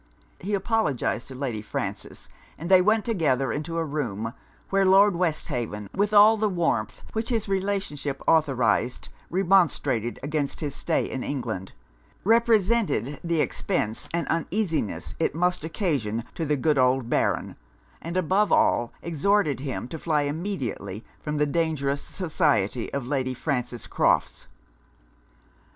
He 0.39 0.55
apologized 0.55 1.27
to 1.27 1.35
Lady 1.35 1.61
Frances, 1.61 2.27
and 2.57 2.71
they 2.71 2.81
went 2.81 3.05
together 3.05 3.51
into 3.51 3.77
a 3.77 3.85
room; 3.85 4.33
where 4.71 4.83
Lord 4.83 5.15
Westhaven, 5.15 5.91
with 5.93 6.11
all 6.11 6.37
the 6.37 6.49
warmth 6.49 7.03
which 7.13 7.29
his 7.29 7.47
relationship 7.47 8.23
authorized, 8.25 9.09
remonstrated 9.29 10.17
against 10.23 10.59
his 10.59 10.73
stay 10.73 11.05
in 11.07 11.23
England; 11.23 11.73
represented 12.23 13.19
the 13.23 13.41
expence 13.41 14.09
and 14.11 14.27
uneasiness 14.29 15.13
it 15.19 15.35
must 15.35 15.63
occasion 15.63 16.23
to 16.33 16.47
the 16.47 16.57
good 16.57 16.79
old 16.79 17.07
Baron; 17.07 17.55
and 18.01 18.17
above 18.17 18.51
all, 18.51 18.91
exhorted 19.03 19.59
him 19.59 19.87
to 19.89 19.99
fly 19.99 20.23
immediately 20.23 21.05
from 21.21 21.37
the 21.37 21.45
dangerous 21.45 22.01
society 22.01 22.91
of 22.91 23.05
Lady 23.05 23.35
Frances 23.35 23.85
Crofts. 23.85 24.47